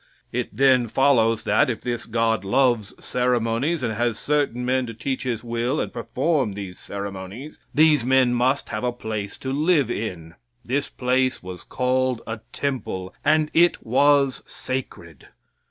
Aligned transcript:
It 0.31 0.57
then 0.57 0.87
follows 0.87 1.43
that, 1.43 1.69
if 1.69 1.81
this 1.81 2.07
God 2.07 2.43
loves 2.43 2.95
ceremonies 3.05 3.83
and 3.83 3.93
has 3.93 4.17
certain 4.17 4.65
men 4.65 4.87
to 4.87 4.95
teach 4.95 5.21
His 5.25 5.43
will 5.43 5.79
and 5.79 5.93
perform 5.93 6.53
these 6.53 6.79
ceremonies, 6.79 7.59
these 7.71 8.03
men 8.03 8.33
must 8.33 8.69
have 8.69 8.83
a 8.83 8.91
place 8.91 9.37
to 9.37 9.53
live 9.53 9.91
in. 9.91 10.33
This 10.65 10.89
place 10.89 11.43
was 11.43 11.61
called 11.63 12.23
a 12.25 12.39
temple, 12.51 13.13
and 13.23 13.51
it 13.53 13.85
was 13.85 14.41
sacred. 14.47 15.27